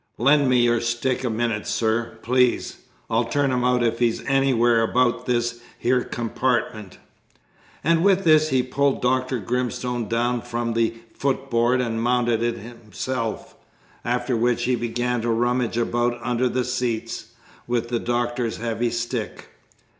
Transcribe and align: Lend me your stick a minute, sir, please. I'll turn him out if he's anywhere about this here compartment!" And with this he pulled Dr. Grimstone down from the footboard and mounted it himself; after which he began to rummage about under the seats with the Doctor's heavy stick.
Lend 0.17 0.49
me 0.49 0.57
your 0.63 0.81
stick 0.81 1.23
a 1.23 1.29
minute, 1.29 1.67
sir, 1.67 2.17
please. 2.23 2.77
I'll 3.07 3.25
turn 3.25 3.51
him 3.51 3.63
out 3.63 3.83
if 3.83 3.99
he's 3.99 4.23
anywhere 4.25 4.81
about 4.81 5.27
this 5.27 5.61
here 5.77 6.03
compartment!" 6.03 6.97
And 7.83 8.03
with 8.03 8.23
this 8.23 8.49
he 8.49 8.63
pulled 8.63 9.03
Dr. 9.03 9.37
Grimstone 9.37 10.07
down 10.09 10.41
from 10.41 10.73
the 10.73 10.95
footboard 11.13 11.81
and 11.81 12.01
mounted 12.01 12.41
it 12.41 12.57
himself; 12.57 13.53
after 14.03 14.35
which 14.35 14.63
he 14.63 14.75
began 14.75 15.21
to 15.21 15.29
rummage 15.29 15.77
about 15.77 16.17
under 16.23 16.49
the 16.49 16.65
seats 16.65 17.33
with 17.67 17.89
the 17.89 17.99
Doctor's 17.99 18.57
heavy 18.57 18.89
stick. 18.89 19.49